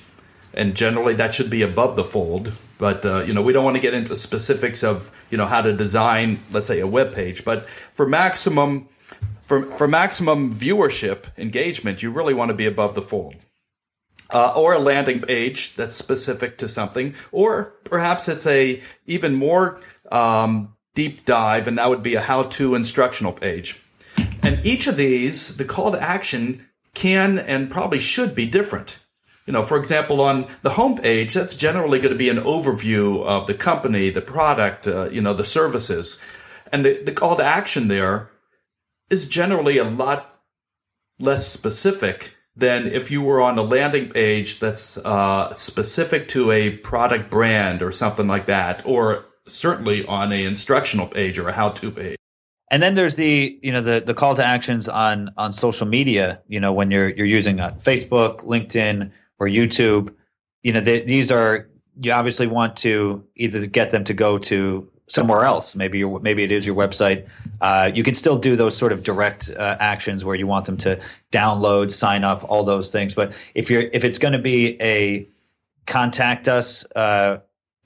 and 0.55 0.75
generally 0.75 1.13
that 1.15 1.35
should 1.35 1.49
be 1.49 1.61
above 1.61 1.95
the 1.95 2.03
fold. 2.03 2.51
But 2.77 3.05
uh, 3.05 3.23
you 3.23 3.33
know, 3.33 3.41
we 3.41 3.53
don't 3.53 3.63
want 3.63 3.75
to 3.75 3.81
get 3.81 3.93
into 3.93 4.15
specifics 4.15 4.83
of 4.83 5.11
you 5.29 5.37
know 5.37 5.45
how 5.45 5.61
to 5.61 5.73
design, 5.73 6.39
let's 6.51 6.67
say, 6.67 6.79
a 6.79 6.87
web 6.87 7.13
page. 7.13 7.45
But 7.45 7.69
for 7.93 8.07
maximum 8.07 8.89
for, 9.45 9.65
for 9.77 9.87
maximum 9.87 10.51
viewership 10.51 11.25
engagement, 11.37 12.01
you 12.01 12.11
really 12.11 12.33
want 12.33 12.49
to 12.49 12.55
be 12.55 12.65
above 12.65 12.95
the 12.95 13.01
fold. 13.01 13.35
Uh, 14.31 14.51
or 14.55 14.73
a 14.73 14.79
landing 14.79 15.21
page 15.21 15.75
that's 15.75 15.95
specific 15.95 16.57
to 16.57 16.67
something, 16.67 17.13
or 17.31 17.75
perhaps 17.83 18.27
it's 18.27 18.47
a 18.47 18.81
even 19.05 19.35
more 19.35 19.79
um, 20.11 20.73
deep 20.95 21.25
dive, 21.25 21.67
and 21.67 21.77
that 21.77 21.89
would 21.89 22.01
be 22.01 22.15
a 22.15 22.21
how 22.21 22.41
to 22.41 22.73
instructional 22.73 23.31
page. 23.31 23.79
And 24.41 24.65
each 24.65 24.87
of 24.87 24.97
these, 24.97 25.55
the 25.57 25.63
call 25.63 25.91
to 25.91 26.01
action 26.01 26.67
can 26.95 27.37
and 27.37 27.69
probably 27.69 27.99
should 27.99 28.33
be 28.33 28.47
different. 28.47 28.97
You 29.45 29.53
know, 29.53 29.63
for 29.63 29.77
example, 29.77 30.21
on 30.21 30.47
the 30.63 30.71
homepage, 30.71 31.33
that's 31.33 31.55
generally 31.55 31.99
going 31.99 32.13
to 32.13 32.17
be 32.17 32.29
an 32.29 32.37
overview 32.37 33.23
of 33.23 33.45
the 33.45 33.53
company, 33.53 34.09
the 34.09 34.21
product, 34.21 34.87
uh, 34.87 35.09
you 35.09 35.21
know, 35.21 35.33
the 35.33 35.45
services. 35.45 36.17
And 36.71 36.83
the, 36.83 37.03
the 37.03 37.11
call 37.11 37.35
to 37.37 37.43
action 37.43 37.87
there 37.87 38.31
is 39.09 39.27
generally 39.27 39.77
a 39.77 39.83
lot 39.83 40.41
less 41.19 41.47
specific 41.47 42.33
than 42.55 42.87
if 42.87 43.11
you 43.11 43.21
were 43.21 43.41
on 43.41 43.57
a 43.57 43.61
landing 43.61 44.09
page 44.09 44.59
that's 44.59 44.97
uh, 44.97 45.53
specific 45.53 46.29
to 46.29 46.51
a 46.51 46.71
product 46.71 47.29
brand 47.29 47.83
or 47.83 47.91
something 47.91 48.27
like 48.27 48.47
that, 48.47 48.83
or 48.85 49.25
certainly 49.45 50.05
on 50.05 50.31
a 50.31 50.45
instructional 50.45 51.07
page 51.07 51.37
or 51.37 51.49
a 51.49 51.53
how-to 51.53 51.91
page. 51.91 52.17
And 52.71 52.81
then 52.81 52.95
there's 52.95 53.15
the 53.15 53.59
you 53.61 53.71
know 53.71 53.81
the 53.81 54.01
the 54.03 54.13
call 54.13 54.35
to 54.35 54.43
actions 54.43 54.89
on 54.89 55.31
on 55.37 55.51
social 55.51 55.85
media. 55.85 56.41
You 56.47 56.59
know 56.59 56.73
when 56.73 56.89
you're 56.89 57.09
you're 57.09 57.27
using 57.27 57.59
uh, 57.59 57.71
Facebook, 57.71 58.39
LinkedIn, 58.39 59.11
or 59.39 59.47
YouTube. 59.47 60.13
You 60.63 60.73
know 60.73 60.81
these 60.81 61.31
are 61.31 61.69
you 62.01 62.11
obviously 62.11 62.47
want 62.47 62.75
to 62.77 63.25
either 63.35 63.65
get 63.65 63.91
them 63.91 64.03
to 64.05 64.13
go 64.13 64.37
to 64.37 64.89
somewhere 65.07 65.43
else. 65.43 65.75
Maybe 65.75 65.99
your 65.99 66.19
maybe 66.19 66.43
it 66.43 66.51
is 66.51 66.65
your 66.65 66.75
website. 66.75 67.27
Uh, 67.61 67.91
you 67.93 68.03
can 68.03 68.13
still 68.13 68.37
do 68.37 68.55
those 68.55 68.75
sort 68.75 68.91
of 68.91 69.03
direct 69.03 69.51
uh, 69.51 69.77
actions 69.79 70.25
where 70.25 70.35
you 70.35 70.47
want 70.47 70.65
them 70.65 70.77
to 70.77 70.99
download, 71.31 71.91
sign 71.91 72.23
up, 72.23 72.43
all 72.49 72.63
those 72.63 72.91
things. 72.91 73.13
But 73.13 73.33
if 73.53 73.69
you're 73.69 73.83
if 73.93 74.03
it's 74.03 74.17
going 74.17 74.33
to 74.33 74.39
be 74.39 74.81
a 74.81 75.27
contact 75.85 76.47
us 76.47 76.85
uh, 76.95 77.37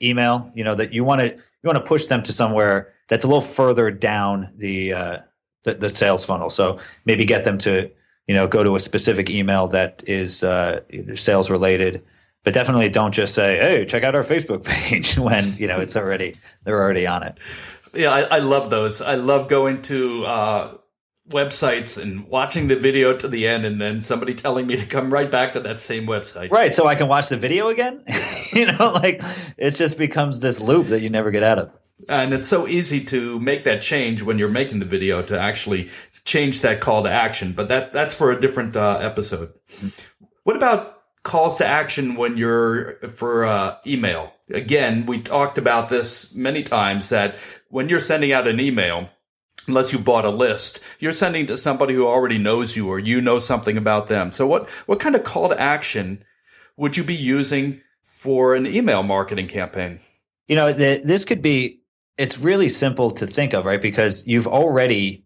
email, 0.02 0.50
you 0.54 0.64
know 0.64 0.74
that 0.74 0.92
you 0.92 1.04
want 1.04 1.20
to 1.20 1.26
you 1.26 1.66
want 1.66 1.76
to 1.76 1.84
push 1.84 2.06
them 2.06 2.22
to 2.22 2.32
somewhere 2.32 2.94
that's 3.10 3.24
a 3.24 3.26
little 3.26 3.42
further 3.42 3.90
down 3.90 4.50
the, 4.56 4.94
uh, 4.94 5.18
the, 5.64 5.74
the 5.74 5.88
sales 5.88 6.24
funnel. 6.24 6.48
So 6.48 6.78
maybe 7.04 7.26
get 7.26 7.44
them 7.44 7.58
to 7.58 7.90
you 8.30 8.36
know 8.36 8.46
go 8.46 8.62
to 8.62 8.76
a 8.76 8.80
specific 8.80 9.28
email 9.28 9.66
that 9.66 10.04
is 10.06 10.44
uh, 10.44 10.82
sales 11.14 11.50
related. 11.50 12.04
But 12.44 12.54
definitely 12.54 12.88
don't 12.88 13.10
just 13.10 13.34
say, 13.34 13.58
"Hey, 13.58 13.84
check 13.84 14.04
out 14.04 14.14
our 14.14 14.22
Facebook 14.22 14.64
page," 14.74 15.18
when 15.18 15.56
you 15.56 15.66
know 15.66 15.80
it's 15.80 15.96
already 15.96 16.36
they're 16.62 16.80
already 16.80 17.08
on 17.08 17.24
it. 17.24 17.38
Yeah, 17.92 18.12
I, 18.12 18.20
I 18.20 18.38
love 18.38 18.70
those. 18.70 19.00
I 19.00 19.16
love 19.16 19.48
going 19.48 19.82
to 19.82 20.24
uh, 20.26 20.74
websites 21.28 22.00
and 22.00 22.28
watching 22.28 22.68
the 22.68 22.76
video 22.76 23.16
to 23.16 23.26
the 23.26 23.48
end, 23.48 23.64
and 23.64 23.80
then 23.80 24.00
somebody 24.00 24.36
telling 24.36 24.68
me 24.68 24.76
to 24.76 24.86
come 24.86 25.12
right 25.12 25.28
back 25.28 25.54
to 25.54 25.60
that 25.62 25.80
same 25.80 26.06
website. 26.06 26.52
Right, 26.52 26.72
so 26.72 26.86
I 26.86 26.94
can 26.94 27.08
watch 27.08 27.30
the 27.30 27.36
video 27.36 27.68
again. 27.68 28.04
you 28.52 28.66
know, 28.66 28.92
like 28.92 29.22
it 29.58 29.72
just 29.72 29.98
becomes 29.98 30.40
this 30.40 30.60
loop 30.60 30.86
that 30.86 31.02
you 31.02 31.10
never 31.10 31.32
get 31.32 31.42
out 31.42 31.58
of. 31.58 31.72
And 32.08 32.32
it's 32.32 32.46
so 32.46 32.68
easy 32.68 33.04
to 33.06 33.40
make 33.40 33.64
that 33.64 33.82
change 33.82 34.22
when 34.22 34.38
you're 34.38 34.48
making 34.48 34.78
the 34.78 34.86
video 34.86 35.20
to 35.22 35.38
actually 35.38 35.90
change 36.30 36.60
that 36.60 36.80
call 36.80 37.02
to 37.02 37.10
action. 37.10 37.52
But 37.52 37.68
that 37.68 37.92
that's 37.92 38.14
for 38.14 38.30
a 38.30 38.40
different 38.40 38.76
uh, 38.76 38.98
episode. 39.00 39.52
What 40.44 40.56
about 40.56 41.02
calls 41.22 41.58
to 41.58 41.66
action 41.66 42.14
when 42.14 42.36
you're 42.36 42.94
for 43.08 43.44
uh, 43.44 43.76
email? 43.86 44.32
Again, 44.48 45.06
we 45.06 45.20
talked 45.20 45.58
about 45.58 45.88
this 45.88 46.34
many 46.34 46.62
times 46.62 47.08
that 47.08 47.36
when 47.68 47.88
you're 47.88 48.00
sending 48.00 48.32
out 48.32 48.46
an 48.46 48.60
email, 48.60 49.08
unless 49.66 49.92
you 49.92 49.98
bought 49.98 50.24
a 50.24 50.30
list, 50.30 50.80
you're 51.00 51.12
sending 51.12 51.46
to 51.46 51.58
somebody 51.58 51.94
who 51.94 52.06
already 52.06 52.38
knows 52.38 52.76
you 52.76 52.88
or 52.88 52.98
you 52.98 53.20
know 53.20 53.38
something 53.40 53.76
about 53.76 54.08
them. 54.08 54.30
So 54.30 54.46
what 54.46 54.68
what 54.86 55.00
kind 55.00 55.16
of 55.16 55.24
call 55.24 55.48
to 55.48 55.60
action 55.60 56.24
would 56.76 56.96
you 56.96 57.04
be 57.04 57.16
using 57.16 57.80
for 58.04 58.54
an 58.54 58.66
email 58.66 59.02
marketing 59.02 59.48
campaign? 59.48 60.00
You 60.46 60.56
know, 60.56 60.72
the, 60.72 61.00
this 61.04 61.24
could 61.24 61.42
be 61.42 61.82
it's 62.16 62.38
really 62.38 62.68
simple 62.68 63.10
to 63.12 63.26
think 63.26 63.52
of, 63.52 63.64
right? 63.64 63.82
Because 63.82 64.26
you've 64.26 64.46
already 64.46 65.24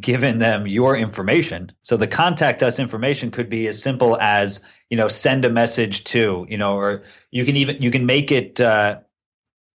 given 0.00 0.38
them 0.38 0.66
your 0.66 0.96
information. 0.96 1.72
So 1.82 1.96
the 1.96 2.06
contact 2.06 2.62
us 2.62 2.78
information 2.78 3.30
could 3.30 3.48
be 3.48 3.66
as 3.66 3.82
simple 3.82 4.18
as, 4.20 4.62
you 4.88 4.96
know, 4.96 5.08
send 5.08 5.44
a 5.44 5.50
message 5.50 6.04
to, 6.04 6.46
you 6.48 6.56
know, 6.56 6.76
or 6.76 7.02
you 7.30 7.44
can 7.44 7.56
even, 7.56 7.82
you 7.82 7.90
can 7.90 8.06
make 8.06 8.32
it 8.32 8.60
uh, 8.60 9.00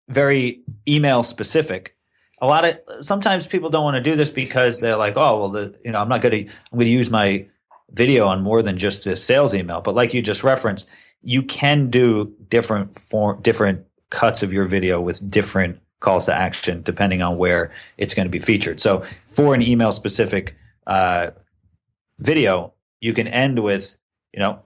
very 0.08 0.62
email 0.88 1.22
specific. 1.22 1.96
A 2.40 2.46
lot 2.46 2.64
of, 2.64 3.04
sometimes 3.04 3.46
people 3.46 3.70
don't 3.70 3.84
want 3.84 3.96
to 3.96 4.02
do 4.02 4.16
this 4.16 4.30
because 4.30 4.80
they're 4.80 4.96
like, 4.96 5.16
oh, 5.16 5.38
well, 5.38 5.48
the, 5.48 5.78
you 5.84 5.90
know, 5.90 6.00
I'm 6.00 6.08
not 6.08 6.22
going 6.22 6.46
to, 6.46 6.52
I'm 6.72 6.78
going 6.78 6.86
to 6.86 6.90
use 6.90 7.10
my 7.10 7.46
video 7.90 8.26
on 8.26 8.42
more 8.42 8.62
than 8.62 8.78
just 8.78 9.04
this 9.04 9.22
sales 9.22 9.54
email. 9.54 9.80
But 9.80 9.94
like 9.94 10.14
you 10.14 10.22
just 10.22 10.44
referenced, 10.44 10.88
you 11.22 11.42
can 11.42 11.90
do 11.90 12.34
different 12.48 12.98
form, 12.98 13.42
different 13.42 13.84
cuts 14.10 14.42
of 14.42 14.52
your 14.52 14.66
video 14.66 15.00
with 15.00 15.30
different 15.30 15.80
calls 16.06 16.26
to 16.26 16.34
action 16.34 16.82
depending 16.82 17.20
on 17.20 17.36
where 17.36 17.72
it's 17.98 18.14
going 18.14 18.26
to 18.26 18.30
be 18.30 18.38
featured. 18.38 18.78
So 18.78 19.02
for 19.26 19.54
an 19.54 19.60
email 19.60 19.90
specific 19.90 20.54
uh, 20.86 21.32
video, 22.20 22.74
you 23.00 23.12
can 23.12 23.26
end 23.26 23.58
with, 23.58 23.96
you 24.32 24.38
know, 24.38 24.62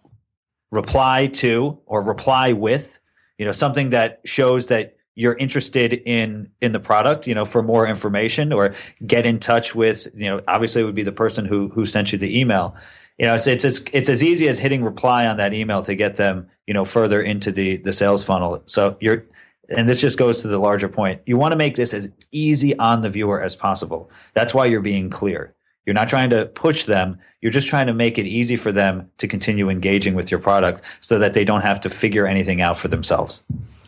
reply 0.70 1.28
to 1.42 1.78
or 1.86 2.02
reply 2.02 2.52
with, 2.52 2.98
you 3.38 3.46
know, 3.46 3.52
something 3.52 3.90
that 3.90 4.20
shows 4.24 4.66
that 4.66 4.96
you're 5.14 5.34
interested 5.34 5.94
in 5.94 6.50
in 6.60 6.72
the 6.72 6.80
product, 6.80 7.26
you 7.26 7.34
know, 7.34 7.46
for 7.46 7.62
more 7.62 7.86
information 7.86 8.52
or 8.52 8.74
get 9.06 9.24
in 9.24 9.38
touch 9.38 9.74
with, 9.74 10.08
you 10.14 10.28
know, 10.28 10.40
obviously 10.46 10.82
it 10.82 10.84
would 10.84 10.94
be 10.94 11.02
the 11.02 11.20
person 11.24 11.46
who 11.46 11.68
who 11.70 11.86
sent 11.86 12.12
you 12.12 12.18
the 12.18 12.38
email. 12.38 12.74
You 13.18 13.26
know, 13.26 13.34
it's 13.34 13.46
it's 13.46 13.64
as 13.64 13.84
it's 13.92 14.08
as 14.10 14.22
easy 14.22 14.46
as 14.48 14.58
hitting 14.58 14.84
reply 14.84 15.26
on 15.26 15.38
that 15.38 15.52
email 15.54 15.82
to 15.84 15.94
get 15.94 16.16
them, 16.16 16.48
you 16.66 16.74
know, 16.74 16.84
further 16.84 17.20
into 17.22 17.50
the 17.50 17.78
the 17.78 17.92
sales 17.92 18.22
funnel. 18.22 18.62
So 18.66 18.96
you're 19.00 19.24
and 19.70 19.88
this 19.88 20.00
just 20.00 20.18
goes 20.18 20.42
to 20.42 20.48
the 20.48 20.58
larger 20.58 20.88
point. 20.88 21.22
You 21.26 21.36
want 21.36 21.52
to 21.52 21.58
make 21.58 21.76
this 21.76 21.94
as 21.94 22.10
easy 22.32 22.78
on 22.78 23.00
the 23.00 23.10
viewer 23.10 23.42
as 23.42 23.56
possible. 23.56 24.10
That's 24.34 24.52
why 24.52 24.66
you're 24.66 24.80
being 24.80 25.10
clear. 25.10 25.54
You're 25.86 25.94
not 25.94 26.08
trying 26.08 26.30
to 26.30 26.46
push 26.46 26.84
them. 26.84 27.18
You're 27.40 27.52
just 27.52 27.68
trying 27.68 27.86
to 27.86 27.94
make 27.94 28.18
it 28.18 28.26
easy 28.26 28.56
for 28.56 28.70
them 28.70 29.10
to 29.18 29.26
continue 29.26 29.68
engaging 29.70 30.14
with 30.14 30.30
your 30.30 30.40
product 30.40 30.82
so 31.00 31.18
that 31.18 31.32
they 31.32 31.44
don't 31.44 31.62
have 31.62 31.80
to 31.80 31.90
figure 31.90 32.26
anything 32.26 32.60
out 32.60 32.76
for 32.76 32.88
themselves. 32.88 33.42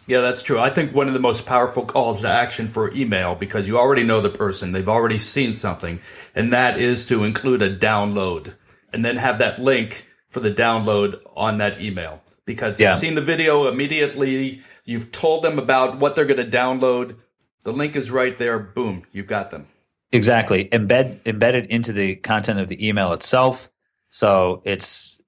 Yeah, 0.06 0.20
that's 0.20 0.42
true. 0.42 0.58
I 0.58 0.70
think 0.70 0.94
one 0.94 1.06
of 1.06 1.14
the 1.14 1.20
most 1.20 1.46
powerful 1.46 1.84
calls 1.84 2.22
to 2.22 2.28
action 2.28 2.66
for 2.66 2.92
email, 2.92 3.34
because 3.34 3.66
you 3.66 3.78
already 3.78 4.02
know 4.02 4.20
the 4.20 4.30
person, 4.30 4.72
they've 4.72 4.88
already 4.88 5.18
seen 5.18 5.54
something, 5.54 6.00
and 6.34 6.52
that 6.52 6.76
is 6.76 7.04
to 7.06 7.24
include 7.24 7.62
a 7.62 7.76
download 7.76 8.54
and 8.92 9.04
then 9.04 9.16
have 9.16 9.38
that 9.38 9.60
link 9.60 10.06
for 10.28 10.40
the 10.40 10.52
download 10.52 11.20
on 11.36 11.58
that 11.58 11.80
email. 11.80 12.20
Because 12.44 12.80
yeah. 12.80 12.90
you've 12.90 12.98
seen 12.98 13.14
the 13.14 13.20
video 13.20 13.68
immediately, 13.68 14.62
You've 14.84 15.12
told 15.12 15.44
them 15.44 15.58
about 15.58 15.98
what 15.98 16.14
they're 16.14 16.26
going 16.26 16.50
to 16.50 16.56
download. 16.56 17.16
The 17.62 17.72
link 17.72 17.94
is 17.94 18.10
right 18.10 18.38
there. 18.38 18.58
Boom, 18.58 19.04
you've 19.12 19.26
got 19.26 19.50
them. 19.50 19.66
Exactly. 20.10 20.66
Embed 20.66 21.20
embedded 21.26 21.66
into 21.66 21.92
the 21.92 22.16
content 22.16 22.58
of 22.60 22.68
the 22.68 22.86
email 22.86 23.12
itself. 23.12 23.70
So 24.10 24.60
it's 24.64 25.18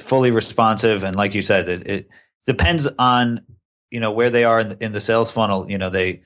fully 0.00 0.30
responsive 0.30 1.04
and 1.04 1.16
like 1.16 1.34
you 1.34 1.42
said 1.42 1.68
it, 1.68 1.86
it 1.86 2.08
depends 2.46 2.88
on 2.98 3.40
you 3.90 4.00
know 4.00 4.10
where 4.10 4.30
they 4.30 4.44
are 4.44 4.60
in 4.60 4.68
the, 4.70 4.84
in 4.84 4.92
the 4.92 5.00
sales 5.00 5.30
funnel 5.30 5.70
you 5.70 5.78
know 5.78 5.90
they 5.90 6.22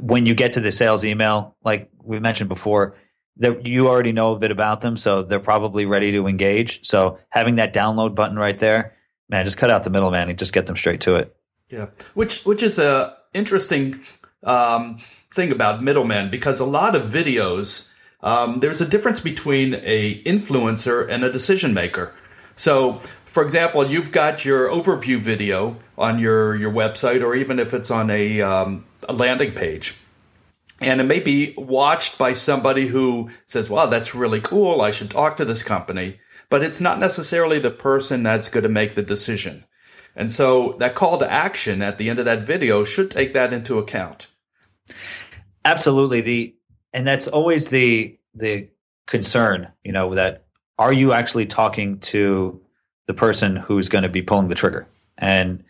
when 0.00 0.26
you 0.26 0.34
get 0.34 0.52
to 0.52 0.60
the 0.60 0.72
sales 0.72 1.04
email 1.04 1.56
like 1.62 1.90
we 2.02 2.18
mentioned 2.18 2.48
before 2.48 2.96
that 3.36 3.64
you 3.64 3.88
already 3.88 4.12
know 4.12 4.32
a 4.32 4.38
bit 4.38 4.50
about 4.50 4.80
them 4.80 4.96
so 4.96 5.22
they're 5.22 5.40
probably 5.40 5.86
ready 5.86 6.12
to 6.12 6.26
engage 6.26 6.84
so 6.84 7.18
having 7.30 7.56
that 7.56 7.72
download 7.72 8.14
button 8.14 8.36
right 8.36 8.58
there 8.58 8.96
man, 9.30 9.44
just 9.44 9.58
cut 9.58 9.70
out 9.70 9.84
the 9.84 9.90
middleman 9.90 10.28
and 10.28 10.38
just 10.38 10.52
get 10.52 10.66
them 10.66 10.76
straight 10.76 11.00
to 11.02 11.16
it. 11.16 11.34
Yeah, 11.68 11.86
which 12.14 12.44
which 12.44 12.62
is 12.62 12.78
a 12.78 13.16
interesting 13.32 14.00
um, 14.42 14.98
thing 15.32 15.52
about 15.52 15.82
middlemen 15.82 16.30
because 16.30 16.60
a 16.60 16.64
lot 16.64 16.96
of 16.96 17.10
videos 17.10 17.90
um, 18.22 18.60
there's 18.60 18.80
a 18.80 18.86
difference 18.86 19.20
between 19.20 19.74
a 19.82 20.22
influencer 20.24 21.08
and 21.08 21.24
a 21.24 21.32
decision 21.32 21.72
maker. 21.74 22.12
So, 22.56 22.94
for 23.26 23.42
example, 23.42 23.86
you've 23.86 24.12
got 24.12 24.44
your 24.44 24.68
overview 24.68 25.18
video 25.18 25.76
on 25.96 26.18
your 26.18 26.54
your 26.54 26.70
website, 26.70 27.24
or 27.24 27.34
even 27.34 27.58
if 27.58 27.72
it's 27.72 27.90
on 27.90 28.10
a, 28.10 28.40
um, 28.42 28.84
a 29.08 29.12
landing 29.12 29.52
page. 29.52 29.94
And 30.82 31.00
it 31.00 31.04
may 31.04 31.20
be 31.20 31.54
watched 31.56 32.16
by 32.16 32.32
somebody 32.32 32.86
who 32.86 33.30
says, 33.46 33.68
wow, 33.68 33.86
that's 33.86 34.14
really 34.14 34.40
cool. 34.40 34.80
I 34.80 34.90
should 34.90 35.10
talk 35.10 35.36
to 35.36 35.44
this 35.44 35.62
company 35.62 36.18
but 36.50 36.62
it's 36.62 36.80
not 36.80 36.98
necessarily 36.98 37.58
the 37.58 37.70
person 37.70 38.22
that's 38.22 38.48
going 38.48 38.64
to 38.64 38.68
make 38.68 38.94
the 38.94 39.02
decision. 39.02 39.64
And 40.14 40.32
so 40.32 40.74
that 40.80 40.94
call 40.94 41.18
to 41.18 41.30
action 41.30 41.80
at 41.80 41.96
the 41.96 42.10
end 42.10 42.18
of 42.18 42.24
that 42.26 42.42
video 42.42 42.84
should 42.84 43.10
take 43.10 43.32
that 43.34 43.52
into 43.52 43.78
account. 43.78 44.26
Absolutely. 45.64 46.20
The 46.20 46.54
and 46.92 47.06
that's 47.06 47.28
always 47.28 47.68
the 47.68 48.18
the 48.34 48.68
concern, 49.06 49.68
you 49.84 49.92
know, 49.92 50.14
that 50.14 50.46
are 50.78 50.92
you 50.92 51.12
actually 51.12 51.46
talking 51.46 51.98
to 52.00 52.60
the 53.06 53.14
person 53.14 53.56
who's 53.56 53.88
going 53.88 54.02
to 54.02 54.08
be 54.08 54.22
pulling 54.22 54.48
the 54.48 54.54
trigger? 54.54 54.88
And 55.16 55.64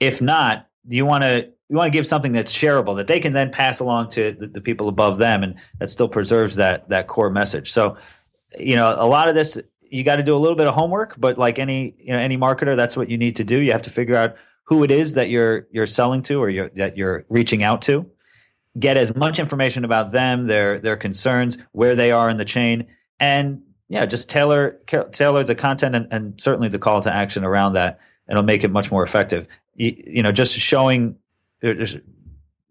if 0.00 0.20
not, 0.20 0.68
you 0.88 1.06
want 1.06 1.22
to 1.22 1.50
you 1.68 1.76
want 1.76 1.90
to 1.92 1.96
give 1.96 2.06
something 2.06 2.32
that's 2.32 2.52
shareable 2.52 2.96
that 2.96 3.06
they 3.06 3.20
can 3.20 3.32
then 3.32 3.50
pass 3.50 3.80
along 3.80 4.10
to 4.10 4.32
the, 4.32 4.46
the 4.46 4.60
people 4.60 4.88
above 4.88 5.18
them 5.18 5.42
and 5.42 5.56
that 5.78 5.88
still 5.88 6.08
preserves 6.08 6.56
that 6.56 6.88
that 6.90 7.08
core 7.08 7.30
message. 7.30 7.72
So, 7.72 7.96
you 8.58 8.76
know, 8.76 8.94
a 8.96 9.08
lot 9.08 9.28
of 9.28 9.34
this 9.34 9.60
you 9.94 10.02
got 10.02 10.16
to 10.16 10.24
do 10.24 10.34
a 10.34 10.38
little 10.38 10.56
bit 10.56 10.66
of 10.66 10.74
homework, 10.74 11.14
but 11.18 11.38
like 11.38 11.60
any 11.60 11.94
you 11.98 12.12
know 12.12 12.18
any 12.18 12.36
marketer, 12.36 12.74
that's 12.76 12.96
what 12.96 13.08
you 13.08 13.16
need 13.16 13.36
to 13.36 13.44
do. 13.44 13.60
You 13.60 13.70
have 13.72 13.82
to 13.82 13.90
figure 13.90 14.16
out 14.16 14.34
who 14.64 14.82
it 14.82 14.90
is 14.90 15.14
that 15.14 15.28
you're 15.28 15.68
you're 15.70 15.86
selling 15.86 16.22
to 16.22 16.42
or 16.42 16.50
you're, 16.50 16.70
that 16.70 16.96
you're 16.96 17.24
reaching 17.28 17.62
out 17.62 17.82
to. 17.82 18.10
Get 18.76 18.96
as 18.96 19.14
much 19.14 19.38
information 19.38 19.84
about 19.84 20.10
them, 20.10 20.48
their 20.48 20.80
their 20.80 20.96
concerns, 20.96 21.58
where 21.70 21.94
they 21.94 22.10
are 22.10 22.28
in 22.28 22.38
the 22.38 22.44
chain, 22.44 22.88
and 23.20 23.62
yeah, 23.88 24.04
just 24.04 24.28
tailor 24.28 24.80
tailor 25.12 25.44
the 25.44 25.54
content 25.54 25.94
and, 25.94 26.08
and 26.10 26.40
certainly 26.40 26.68
the 26.68 26.80
call 26.80 27.00
to 27.02 27.14
action 27.14 27.44
around 27.44 27.74
that. 27.74 28.00
and 28.26 28.36
It'll 28.36 28.44
make 28.44 28.64
it 28.64 28.72
much 28.72 28.90
more 28.90 29.04
effective. 29.04 29.46
You, 29.76 29.94
you 29.96 30.22
know, 30.24 30.32
just 30.32 30.58
showing, 30.58 31.16
uh, 31.62 31.74
just 31.74 31.98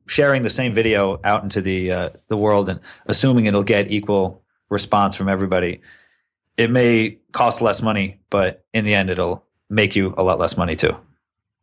sharing 0.07 0.41
the 0.41 0.49
same 0.49 0.73
video 0.73 1.21
out 1.23 1.43
into 1.43 1.61
the 1.61 1.89
uh, 1.89 2.09
the 2.27 2.35
world 2.35 2.67
and 2.67 2.81
assuming 3.05 3.45
it'll 3.45 3.63
get 3.63 3.91
equal 3.91 4.43
response 4.69 5.15
from 5.15 5.29
everybody. 5.29 5.79
It 6.57 6.69
may 6.69 7.19
cost 7.31 7.61
less 7.61 7.81
money, 7.81 8.19
but 8.29 8.63
in 8.73 8.85
the 8.85 8.93
end, 8.93 9.09
it'll 9.09 9.45
make 9.69 9.95
you 9.95 10.13
a 10.17 10.23
lot 10.23 10.39
less 10.39 10.55
money 10.55 10.75
too. 10.75 10.95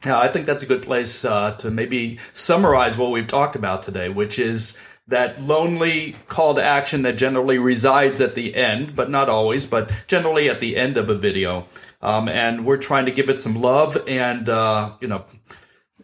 Yeah, 0.04 0.18
I 0.18 0.28
think 0.28 0.46
that's 0.46 0.62
a 0.62 0.66
good 0.66 0.82
place 0.82 1.24
uh, 1.24 1.56
to 1.58 1.70
maybe 1.70 2.18
summarize 2.32 2.96
what 2.96 3.10
we've 3.10 3.26
talked 3.26 3.54
about 3.54 3.82
today, 3.82 4.08
which 4.08 4.38
is 4.38 4.76
that 5.08 5.40
lonely 5.40 6.16
call 6.28 6.54
to 6.54 6.64
action 6.64 7.02
that 7.02 7.18
generally 7.18 7.58
resides 7.58 8.20
at 8.20 8.34
the 8.34 8.54
end, 8.54 8.96
but 8.96 9.10
not 9.10 9.28
always, 9.28 9.66
but 9.66 9.90
generally 10.06 10.48
at 10.48 10.60
the 10.60 10.76
end 10.76 10.96
of 10.96 11.08
a 11.08 11.14
video. 11.14 11.66
Um, 12.00 12.28
and 12.28 12.64
we're 12.64 12.78
trying 12.78 13.06
to 13.06 13.12
give 13.12 13.28
it 13.28 13.40
some 13.40 13.60
love 13.60 14.02
and, 14.08 14.48
uh, 14.48 14.92
you 15.00 15.08
know, 15.08 15.24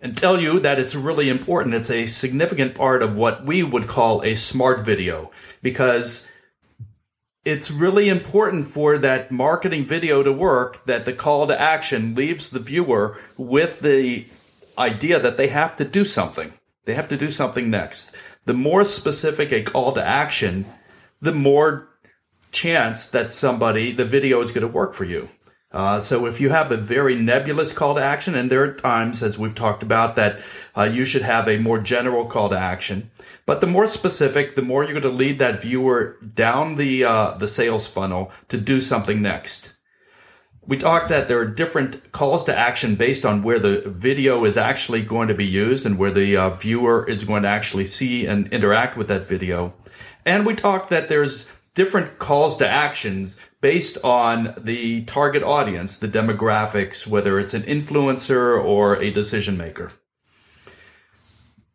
and 0.02 0.16
tell 0.16 0.40
you 0.40 0.60
that 0.60 0.78
it's 0.78 0.94
really 0.94 1.30
important. 1.30 1.74
It's 1.74 1.90
a 1.90 2.06
significant 2.06 2.74
part 2.74 3.02
of 3.02 3.16
what 3.16 3.46
we 3.46 3.62
would 3.62 3.86
call 3.86 4.22
a 4.22 4.34
smart 4.34 4.84
video 4.84 5.30
because 5.62 6.28
it's 7.46 7.70
really 7.70 8.08
important 8.08 8.66
for 8.66 8.98
that 8.98 9.30
marketing 9.30 9.84
video 9.84 10.20
to 10.20 10.32
work 10.32 10.84
that 10.86 11.04
the 11.04 11.12
call 11.12 11.46
to 11.46 11.58
action 11.58 12.16
leaves 12.16 12.50
the 12.50 12.58
viewer 12.58 13.20
with 13.36 13.78
the 13.78 14.26
idea 14.76 15.20
that 15.20 15.36
they 15.36 15.46
have 15.46 15.76
to 15.76 15.84
do 15.84 16.04
something. 16.04 16.52
They 16.86 16.94
have 16.94 17.08
to 17.10 17.16
do 17.16 17.30
something 17.30 17.70
next. 17.70 18.10
The 18.46 18.52
more 18.52 18.84
specific 18.84 19.52
a 19.52 19.62
call 19.62 19.92
to 19.92 20.04
action, 20.04 20.66
the 21.20 21.32
more 21.32 21.88
chance 22.50 23.06
that 23.10 23.30
somebody, 23.30 23.92
the 23.92 24.04
video 24.04 24.42
is 24.42 24.50
going 24.50 24.66
to 24.66 24.72
work 24.72 24.92
for 24.92 25.04
you. 25.04 25.28
Uh, 25.72 25.98
so 25.98 26.26
if 26.26 26.40
you 26.40 26.48
have 26.48 26.70
a 26.70 26.76
very 26.76 27.16
nebulous 27.16 27.72
call 27.72 27.96
to 27.96 28.02
action, 28.02 28.34
and 28.34 28.50
there 28.50 28.62
are 28.62 28.72
times, 28.72 29.22
as 29.22 29.36
we've 29.36 29.54
talked 29.54 29.82
about, 29.82 30.16
that 30.16 30.40
uh, 30.76 30.84
you 30.84 31.04
should 31.04 31.22
have 31.22 31.48
a 31.48 31.58
more 31.58 31.78
general 31.78 32.26
call 32.26 32.48
to 32.48 32.58
action. 32.58 33.10
But 33.46 33.60
the 33.60 33.66
more 33.66 33.88
specific, 33.88 34.54
the 34.54 34.62
more 34.62 34.84
you're 34.84 34.92
going 34.92 35.02
to 35.02 35.08
lead 35.08 35.40
that 35.40 35.60
viewer 35.60 36.18
down 36.34 36.76
the 36.76 37.04
uh, 37.04 37.32
the 37.32 37.48
sales 37.48 37.86
funnel 37.86 38.30
to 38.48 38.58
do 38.58 38.80
something 38.80 39.20
next. 39.20 39.72
We 40.68 40.76
talked 40.76 41.10
that 41.10 41.28
there 41.28 41.38
are 41.38 41.46
different 41.46 42.10
calls 42.10 42.44
to 42.44 42.56
action 42.56 42.96
based 42.96 43.24
on 43.24 43.42
where 43.42 43.60
the 43.60 43.82
video 43.86 44.44
is 44.44 44.56
actually 44.56 45.02
going 45.02 45.28
to 45.28 45.34
be 45.34 45.46
used 45.46 45.86
and 45.86 45.96
where 45.96 46.10
the 46.10 46.36
uh, 46.36 46.50
viewer 46.50 47.08
is 47.08 47.22
going 47.22 47.42
to 47.42 47.48
actually 47.48 47.84
see 47.84 48.26
and 48.26 48.48
interact 48.52 48.96
with 48.96 49.06
that 49.08 49.26
video. 49.26 49.74
And 50.24 50.44
we 50.44 50.56
talked 50.56 50.90
that 50.90 51.08
there's 51.08 51.46
different 51.74 52.18
calls 52.18 52.56
to 52.56 52.68
actions 52.68 53.36
based 53.60 53.98
on 54.04 54.54
the 54.58 55.02
target 55.04 55.42
audience, 55.42 55.96
the 55.96 56.08
demographics, 56.08 57.06
whether 57.06 57.38
it's 57.38 57.54
an 57.54 57.62
influencer 57.62 58.62
or 58.62 58.96
a 58.96 59.10
decision 59.10 59.56
maker. 59.56 59.92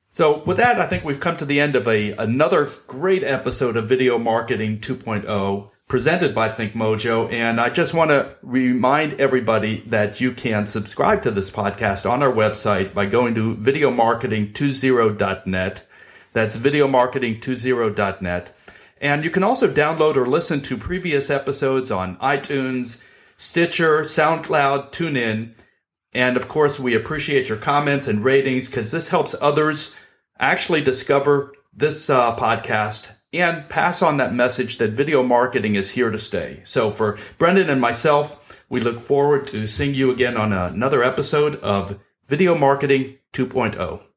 So 0.09 0.43
with 0.43 0.57
that, 0.57 0.79
I 0.79 0.85
think 0.87 1.05
we've 1.05 1.21
come 1.21 1.37
to 1.37 1.45
the 1.45 1.61
end 1.61 1.75
of 1.75 1.87
a 1.87 2.11
another 2.11 2.69
great 2.87 3.23
episode 3.23 3.77
of 3.77 3.87
Video 3.87 4.17
Marketing 4.17 4.79
2.0 4.79 5.69
presented 5.87 6.33
by 6.33 6.49
ThinkMojo. 6.49 7.31
And 7.31 7.59
I 7.59 7.69
just 7.69 7.93
want 7.93 8.09
to 8.11 8.35
remind 8.41 9.19
everybody 9.19 9.83
that 9.87 10.21
you 10.21 10.31
can 10.33 10.65
subscribe 10.65 11.23
to 11.23 11.31
this 11.31 11.51
podcast 11.51 12.09
on 12.09 12.23
our 12.23 12.31
website 12.31 12.93
by 12.93 13.07
going 13.07 13.35
to 13.35 13.55
videomarketing20.net. 13.55 15.83
That's 16.33 16.57
videomarketing20.net. 16.57 18.55
And 19.01 19.25
you 19.25 19.31
can 19.31 19.43
also 19.43 19.67
download 19.67 20.15
or 20.15 20.27
listen 20.27 20.61
to 20.61 20.77
previous 20.77 21.31
episodes 21.31 21.89
on 21.89 22.17
iTunes, 22.17 23.01
Stitcher, 23.35 24.03
SoundCloud, 24.03 24.91
TuneIn. 24.91 25.55
And 26.13 26.37
of 26.37 26.47
course, 26.47 26.79
we 26.79 26.93
appreciate 26.93 27.49
your 27.49 27.57
comments 27.57 28.07
and 28.07 28.23
ratings 28.23 28.67
because 28.67 28.91
this 28.91 29.09
helps 29.09 29.33
others 29.41 29.95
actually 30.39 30.81
discover 30.81 31.53
this 31.73 32.11
uh, 32.11 32.35
podcast 32.35 33.11
and 33.33 33.67
pass 33.69 34.03
on 34.03 34.17
that 34.17 34.35
message 34.35 34.77
that 34.77 34.91
video 34.91 35.23
marketing 35.23 35.75
is 35.75 35.89
here 35.89 36.11
to 36.11 36.19
stay. 36.19 36.61
So 36.63 36.91
for 36.91 37.17
Brendan 37.39 37.69
and 37.71 37.81
myself, 37.81 38.37
we 38.69 38.81
look 38.81 38.99
forward 38.99 39.47
to 39.47 39.65
seeing 39.67 39.95
you 39.95 40.11
again 40.11 40.37
on 40.37 40.53
another 40.53 41.03
episode 41.03 41.55
of 41.55 41.99
Video 42.27 42.55
Marketing 42.55 43.17
2.0. 43.33 44.10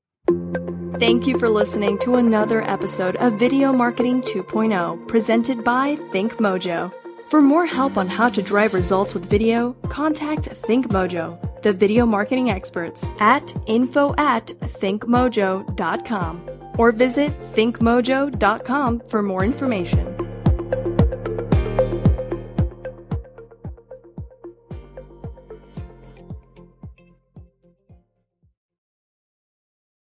Thank 0.99 1.27
you 1.27 1.39
for 1.41 1.49
listening 1.49 1.99
to 2.01 2.17
another 2.17 2.63
episode 2.63 3.17
of 3.17 3.35
Video 3.35 3.73
Marketing 3.73 4.21
2.0 4.21 5.09
presented 5.09 5.65
by 5.65 5.97
ThinkMojo. 5.97 6.93
For 7.29 7.43
more 7.43 7.67
help 7.67 7.97
on 7.97 8.07
how 8.07 8.29
to 8.29 8.41
drive 8.41 8.75
results 8.75 9.13
with 9.13 9.29
video, 9.29 9.73
contact 9.89 10.49
ThinkMojo, 10.63 11.63
the 11.63 11.73
video 11.73 12.07
marketing 12.07 12.51
experts, 12.51 13.05
at 13.19 13.53
info 13.67 14.15
at 14.19 14.47
thinkmojo.com 14.47 16.51
or 16.79 16.93
visit 16.93 17.33
thinkmojo.com 17.55 19.01
for 19.09 19.21
more 19.21 19.45
information. 19.45 20.24